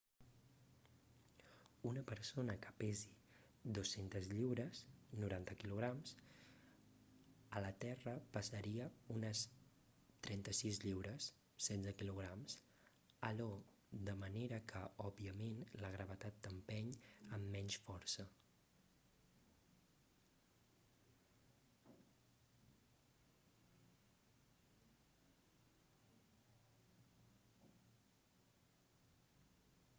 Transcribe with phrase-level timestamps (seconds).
[1.89, 3.11] una persona que pesi
[3.77, 4.79] 200 lliures
[5.23, 5.81] 90 kg
[7.59, 8.85] a la terra pesaria
[9.17, 9.41] unes
[10.27, 11.27] 36 lliures
[11.67, 12.21] 16 kg
[13.29, 13.49] a io
[14.07, 16.89] de manera que òbviament la gravetat t'empeny
[17.37, 18.27] amb menys força